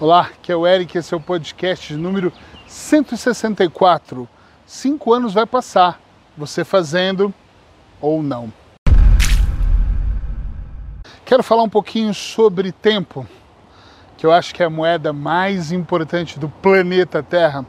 [0.00, 2.32] Olá, aqui é o Eric, esse é o podcast número
[2.66, 4.28] 164.
[4.66, 6.00] Cinco anos vai passar,
[6.36, 7.32] você fazendo
[8.00, 8.52] ou não.
[11.24, 13.24] Quero falar um pouquinho sobre tempo,
[14.16, 17.64] que eu acho que é a moeda mais importante do planeta Terra,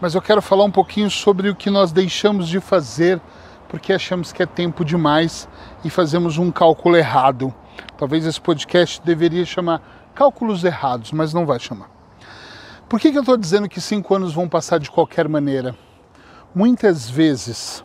[0.00, 3.20] mas eu quero falar um pouquinho sobre o que nós deixamos de fazer
[3.68, 5.48] porque achamos que é tempo demais
[5.84, 7.52] e fazemos um cálculo errado.
[7.96, 11.88] Talvez esse podcast deveria chamar cálculos errados, mas não vai chamar.
[12.88, 15.76] Por que, que eu estou dizendo que cinco anos vão passar de qualquer maneira?
[16.52, 17.84] Muitas vezes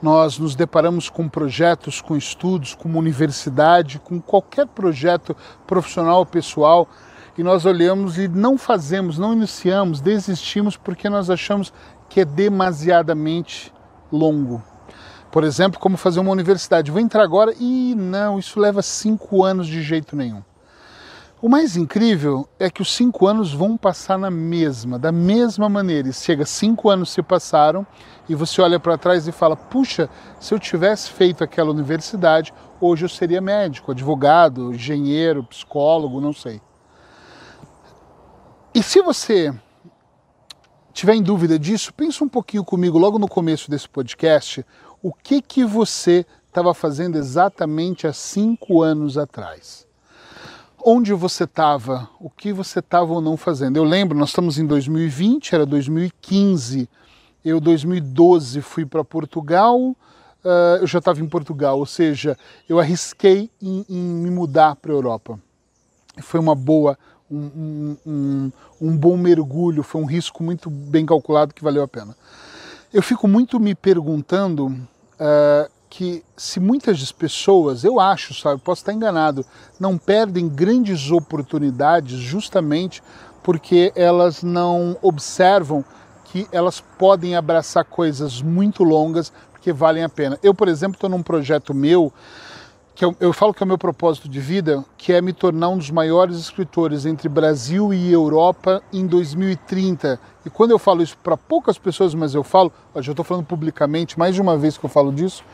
[0.00, 5.36] nós nos deparamos com projetos, com estudos, com uma universidade, com qualquer projeto
[5.66, 6.88] profissional ou pessoal,
[7.36, 11.70] e nós olhamos e não fazemos, não iniciamos, desistimos porque nós achamos
[12.08, 13.70] que é demasiadamente
[14.10, 14.62] longo.
[15.30, 16.90] Por exemplo, como fazer uma universidade.
[16.90, 20.42] Vou entrar agora e não, isso leva cinco anos de jeito nenhum.
[21.40, 26.08] O mais incrível é que os cinco anos vão passar na mesma, da mesma maneira.
[26.08, 27.86] E chega, cinco anos se passaram
[28.26, 30.08] e você olha para trás e fala: puxa,
[30.40, 36.58] se eu tivesse feito aquela universidade, hoje eu seria médico, advogado, engenheiro, psicólogo, não sei.
[38.74, 39.54] E se você
[40.94, 44.64] tiver em dúvida disso, pensa um pouquinho comigo logo no começo desse podcast,
[45.02, 49.86] o que que você estava fazendo exatamente há cinco anos atrás
[50.88, 53.76] onde você estava, o que você estava ou não fazendo.
[53.76, 56.88] Eu lembro, nós estamos em 2020, era 2015,
[57.44, 59.96] eu 2012 fui para Portugal, uh,
[60.80, 64.94] eu já estava em Portugal, ou seja, eu arrisquei em, em me mudar para a
[64.94, 65.40] Europa.
[66.22, 66.96] Foi uma boa,
[67.28, 71.88] um, um, um, um bom mergulho, foi um risco muito bem calculado que valeu a
[71.88, 72.16] pena.
[72.94, 78.92] Eu fico muito me perguntando uh, que se muitas pessoas, eu acho, sabe, posso estar
[78.92, 79.44] enganado,
[79.78, 83.02] não perdem grandes oportunidades justamente
[83.42, 85.84] porque elas não observam
[86.24, 90.38] que elas podem abraçar coisas muito longas que valem a pena.
[90.42, 92.12] Eu, por exemplo, estou num projeto meu
[92.94, 95.68] que eu, eu, falo que é o meu propósito de vida, que é me tornar
[95.68, 100.18] um dos maiores escritores entre Brasil e Europa em 2030.
[100.46, 104.18] E quando eu falo isso para poucas pessoas, mas eu falo, já estou falando publicamente,
[104.18, 105.44] mais de uma vez que eu falo disso,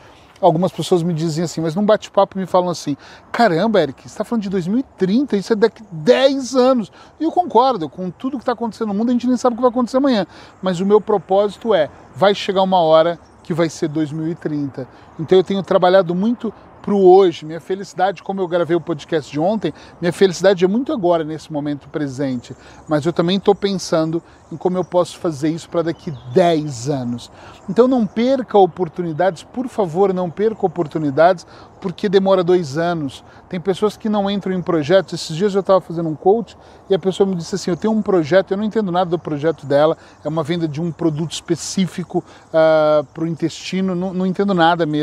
[0.43, 2.97] algumas pessoas me dizem assim, mas num bate-papo me falam assim:
[3.31, 6.91] caramba, Eric, você está falando de 2030, isso é daqui 10 anos.
[7.19, 9.57] E eu concordo, com tudo que está acontecendo no mundo, a gente nem sabe o
[9.57, 10.27] que vai acontecer amanhã.
[10.61, 14.87] Mas o meu propósito é: vai chegar uma hora que vai ser 2030.
[15.19, 16.53] Então eu tenho trabalhado muito
[16.83, 17.45] para o hoje.
[17.45, 21.51] Minha felicidade, como eu gravei o podcast de ontem, minha felicidade é muito agora, nesse
[21.51, 22.55] momento presente.
[22.87, 27.31] Mas eu também estou pensando em como eu posso fazer isso para daqui 10 anos.
[27.69, 31.47] Então não perca oportunidades, por favor, não perca oportunidades,
[31.79, 33.23] porque demora dois anos.
[33.49, 35.13] Tem pessoas que não entram em projetos.
[35.13, 36.57] Esses dias eu estava fazendo um coach
[36.89, 39.17] e a pessoa me disse assim: Eu tenho um projeto, eu não entendo nada do
[39.17, 44.13] projeto dela, é uma venda de um produto específico uh, ah, para o intestino, não,
[44.13, 45.02] não entendo nada mesmo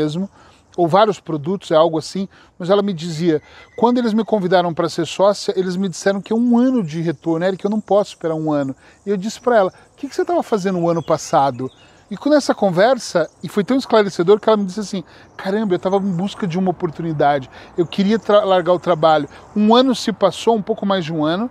[0.77, 3.41] ou vários produtos, é algo assim, mas ela me dizia,
[3.75, 7.01] quando eles me convidaram para ser sócia, eles me disseram que é um ano de
[7.01, 8.75] retorno, Eric, eu não posso esperar um ano.
[9.05, 11.69] E eu disse para ela, o que, que você estava fazendo o ano passado?
[12.09, 15.01] E com essa conversa, e foi tão esclarecedor que ela me disse assim:
[15.37, 19.29] caramba, eu estava em busca de uma oportunidade, eu queria largar o trabalho.
[19.55, 21.49] Um ano se passou, um pouco mais de um ano,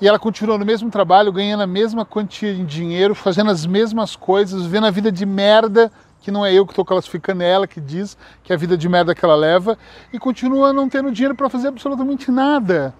[0.00, 4.16] e ela continuou no mesmo trabalho, ganhando a mesma quantia de dinheiro, fazendo as mesmas
[4.16, 5.88] coisas, vivendo a vida de merda
[6.22, 8.76] que não é eu que estou classificando, é ela que diz que é a vida
[8.76, 9.76] de merda que ela leva,
[10.12, 12.94] e continua não tendo dinheiro para fazer absolutamente nada.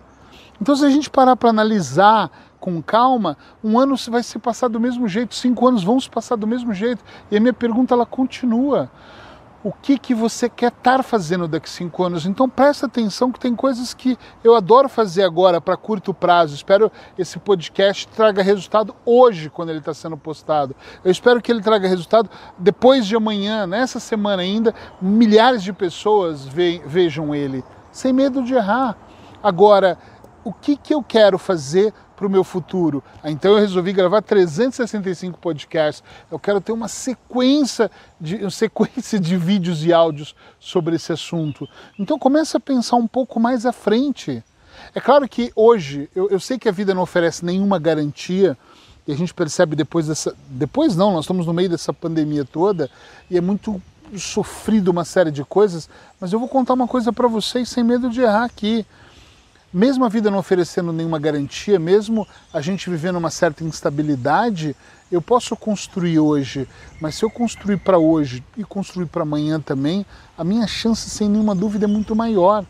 [0.60, 2.30] Então, se a gente parar para analisar
[2.60, 6.36] com calma, um ano vai se passar do mesmo jeito, cinco anos vão se passar
[6.36, 7.02] do mesmo jeito.
[7.30, 8.90] E a minha pergunta ela continua
[9.64, 12.26] o que, que você quer estar fazendo daqui a cinco anos.
[12.26, 16.54] Então presta atenção que tem coisas que eu adoro fazer agora para curto prazo.
[16.54, 20.74] Espero esse podcast traga resultado hoje, quando ele está sendo postado.
[21.04, 22.28] Eu espero que ele traga resultado
[22.58, 28.54] depois de amanhã, nessa semana ainda, milhares de pessoas ve vejam ele, sem medo de
[28.54, 28.96] errar.
[29.42, 29.98] Agora,
[30.44, 31.92] o que, que eu quero fazer
[32.22, 33.02] para o meu futuro.
[33.24, 36.04] Então eu resolvi gravar 365 podcasts.
[36.30, 37.90] Eu quero ter uma sequência
[38.20, 41.68] de, uma sequência de vídeos e áudios sobre esse assunto.
[41.98, 44.42] Então começa a pensar um pouco mais à frente.
[44.94, 48.56] É claro que hoje eu, eu sei que a vida não oferece nenhuma garantia
[49.06, 50.34] e a gente percebe depois dessa.
[50.48, 52.88] Depois não, nós estamos no meio dessa pandemia toda
[53.30, 53.82] e é muito
[54.16, 55.88] sofrido uma série de coisas,
[56.20, 58.86] mas eu vou contar uma coisa para vocês sem medo de errar aqui
[59.72, 64.76] mesmo a vida não oferecendo nenhuma garantia, mesmo a gente vivendo uma certa instabilidade,
[65.10, 66.68] eu posso construir hoje,
[67.00, 70.04] mas se eu construir para hoje e construir para amanhã também,
[70.36, 72.64] a minha chance, sem nenhuma dúvida, é muito maior.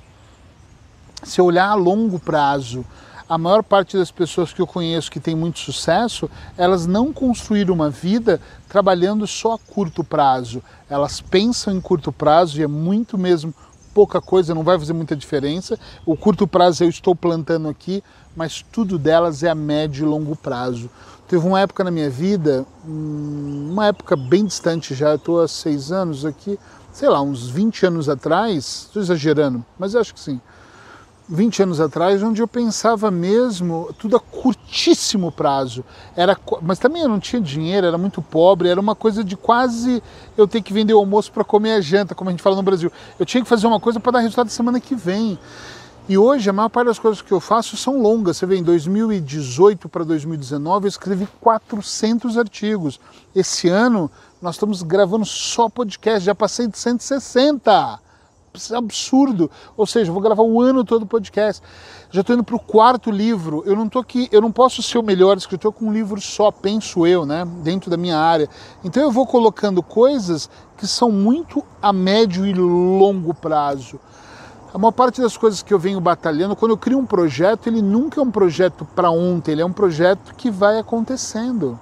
[1.22, 2.84] Se eu olhar a longo prazo,
[3.28, 7.75] a maior parte das pessoas que eu conheço que tem muito sucesso, elas não construíram
[7.75, 10.62] uma vida trabalhando só a curto prazo.
[10.90, 13.54] Elas pensam em curto prazo e é muito mesmo
[13.93, 15.79] pouca coisa, não vai fazer muita diferença.
[16.05, 18.03] O curto prazo eu estou plantando aqui,
[18.35, 20.91] mas tudo delas é a médio e longo prazo.
[21.29, 25.91] Teve uma época na minha vida, hum, uma época bem distante já, estou há seis
[25.91, 26.59] anos aqui,
[26.93, 30.38] sei lá, uns 20 anos atrás, estou exagerando, mas acho que sim,
[31.29, 35.85] 20 anos atrás, onde eu pensava mesmo tudo a curtíssimo prazo.
[36.17, 40.03] Era, mas também eu não tinha dinheiro, era muito pobre, era uma coisa de quase
[40.37, 42.63] eu ter que vender o almoço para comer a janta, como a gente fala no
[42.63, 42.91] Brasil.
[43.19, 45.39] Eu tinha que fazer uma coisa para dar resultado semana que vem.
[46.09, 48.37] E hoje a maior parte das coisas que eu faço são longas.
[48.37, 52.99] Você vê, em 2018 para 2019 eu escrevi 400 artigos.
[53.35, 54.11] Esse ano
[54.41, 58.01] nós estamos gravando só podcast, já passei de 160.
[58.75, 59.50] Absurdo.
[59.76, 61.62] Ou seja, vou gravar o ano todo podcast.
[62.10, 63.62] Já estou indo para o quarto livro.
[63.64, 66.50] Eu não tô aqui, eu não posso ser o melhor escritor com um livro só,
[66.50, 67.46] penso eu, né?
[67.62, 68.49] Dentro da minha área.
[68.84, 73.99] Então eu vou colocando coisas que são muito a médio e longo prazo.
[74.75, 77.81] A maior parte das coisas que eu venho batalhando, quando eu crio um projeto, ele
[77.81, 81.78] nunca é um projeto para ontem, ele é um projeto que vai acontecendo.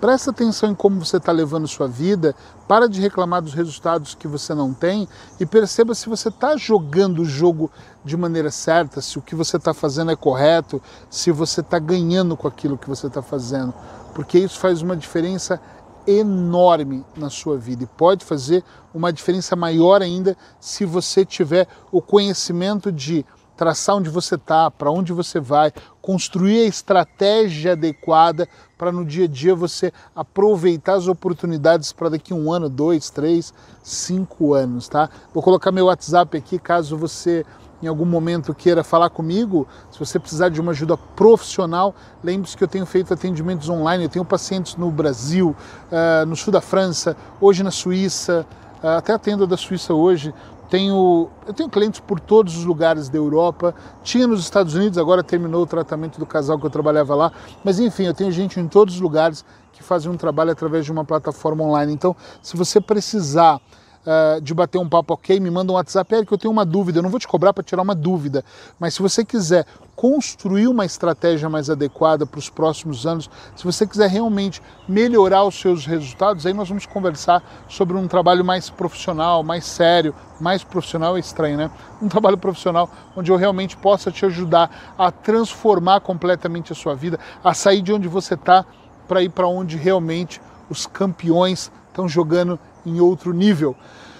[0.00, 2.32] Presta atenção em como você está levando sua vida,
[2.68, 5.08] para de reclamar dos resultados que você não tem
[5.40, 7.68] e perceba se você está jogando o jogo
[8.04, 10.80] de maneira certa, se o que você está fazendo é correto,
[11.10, 13.74] se você está ganhando com aquilo que você está fazendo.
[14.14, 15.60] Porque isso faz uma diferença
[16.06, 18.62] enorme na sua vida e pode fazer
[18.94, 23.26] uma diferença maior ainda se você tiver o conhecimento de
[23.58, 29.24] traçar onde você está, para onde você vai, construir a estratégia adequada para no dia
[29.24, 33.52] a dia você aproveitar as oportunidades para daqui um ano, dois, três,
[33.82, 35.10] cinco anos, tá?
[35.34, 37.44] Vou colocar meu WhatsApp aqui caso você
[37.82, 41.94] em algum momento queira falar comigo, se você precisar de uma ajuda profissional,
[42.24, 45.54] lembre-se que eu tenho feito atendimentos online, eu tenho pacientes no Brasil,
[45.92, 48.44] uh, no sul da França, hoje na Suíça,
[48.82, 50.34] uh, até atendo da Suíça hoje,
[50.68, 55.22] tenho, eu tenho clientes por todos os lugares da Europa, tinha nos Estados Unidos, agora
[55.22, 57.32] terminou o tratamento do casal que eu trabalhava lá,
[57.64, 60.92] mas enfim, eu tenho gente em todos os lugares que fazem um trabalho através de
[60.92, 61.92] uma plataforma online.
[61.92, 63.60] Então, se você precisar
[64.08, 66.98] uh, de bater um papo ok, me manda um WhatsApp, Eric, eu tenho uma dúvida,
[66.98, 68.42] eu não vou te cobrar para tirar uma dúvida,
[68.80, 73.86] mas se você quiser construir uma estratégia mais adequada para os próximos anos, se você
[73.86, 79.42] quiser realmente melhorar os seus resultados, aí nós vamos conversar sobre um trabalho mais profissional,
[79.42, 81.70] mais sério, mais profissional é estranho, né?
[82.00, 87.18] Um trabalho profissional onde eu realmente possa te ajudar a transformar completamente a sua vida,
[87.42, 88.64] a sair de onde você está
[89.08, 90.40] para ir para onde realmente
[90.70, 93.76] os campeões estão jogando em outro nível.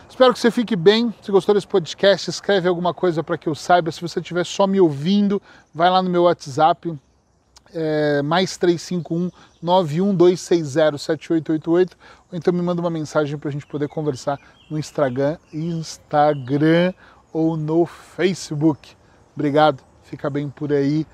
[0.09, 1.15] Espero que você fique bem.
[1.23, 3.93] Se gostou desse podcast, escreve alguma coisa para que eu saiba.
[3.93, 5.41] Se você estiver só me ouvindo,
[5.73, 6.99] vai lá no meu WhatsApp,
[7.73, 9.31] é, mais 351
[9.63, 11.97] 91260 7888
[12.31, 14.39] ou então me manda uma mensagem para a gente poder conversar
[14.71, 16.93] no Instagram, Instagram
[17.33, 18.97] ou no Facebook.
[19.35, 21.07] Obrigado, fica bem por aí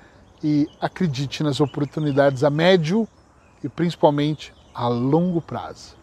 [0.43, 3.07] e acredite nas oportunidades a médio
[3.63, 5.95] e principalmente a longo prazo.